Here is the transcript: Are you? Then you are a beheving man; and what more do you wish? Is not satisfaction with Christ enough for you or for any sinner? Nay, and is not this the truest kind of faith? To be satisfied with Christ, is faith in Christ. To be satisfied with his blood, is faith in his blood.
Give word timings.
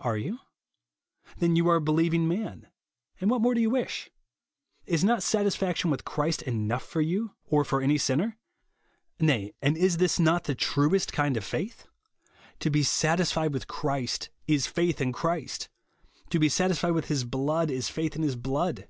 Are 0.00 0.16
you? 0.16 0.38
Then 1.36 1.56
you 1.56 1.68
are 1.68 1.76
a 1.76 1.80
beheving 1.82 2.26
man; 2.26 2.68
and 3.20 3.30
what 3.30 3.42
more 3.42 3.54
do 3.54 3.60
you 3.60 3.68
wish? 3.68 4.08
Is 4.86 5.04
not 5.04 5.22
satisfaction 5.22 5.90
with 5.90 6.06
Christ 6.06 6.40
enough 6.40 6.84
for 6.86 7.02
you 7.02 7.34
or 7.44 7.66
for 7.66 7.82
any 7.82 7.98
sinner? 7.98 8.38
Nay, 9.20 9.52
and 9.60 9.76
is 9.76 9.98
not 10.18 10.44
this 10.44 10.46
the 10.46 10.54
truest 10.54 11.12
kind 11.12 11.36
of 11.36 11.44
faith? 11.44 11.86
To 12.60 12.70
be 12.70 12.82
satisfied 12.82 13.52
with 13.52 13.68
Christ, 13.68 14.30
is 14.46 14.66
faith 14.66 15.02
in 15.02 15.12
Christ. 15.12 15.68
To 16.30 16.38
be 16.38 16.48
satisfied 16.48 16.92
with 16.92 17.08
his 17.08 17.24
blood, 17.24 17.70
is 17.70 17.90
faith 17.90 18.16
in 18.16 18.22
his 18.22 18.36
blood. 18.36 18.88